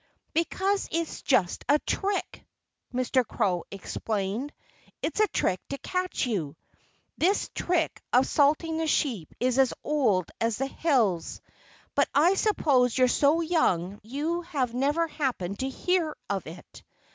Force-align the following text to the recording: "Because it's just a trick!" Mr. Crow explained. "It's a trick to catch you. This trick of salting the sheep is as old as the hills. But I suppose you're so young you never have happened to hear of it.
"Because 0.33 0.87
it's 0.91 1.21
just 1.21 1.63
a 1.69 1.77
trick!" 1.77 2.43
Mr. 2.91 3.23
Crow 3.23 3.65
explained. 3.69 4.51
"It's 5.03 5.19
a 5.19 5.27
trick 5.27 5.61
to 5.69 5.77
catch 5.77 6.25
you. 6.25 6.55
This 7.19 7.51
trick 7.53 8.01
of 8.11 8.25
salting 8.25 8.77
the 8.79 8.87
sheep 8.87 9.31
is 9.39 9.59
as 9.59 9.75
old 9.83 10.31
as 10.41 10.57
the 10.57 10.65
hills. 10.65 11.39
But 11.93 12.09
I 12.15 12.33
suppose 12.33 12.97
you're 12.97 13.07
so 13.07 13.41
young 13.41 13.99
you 14.01 14.43
never 14.73 15.05
have 15.07 15.17
happened 15.19 15.59
to 15.59 15.69
hear 15.69 16.15
of 16.31 16.47
it. 16.47 16.81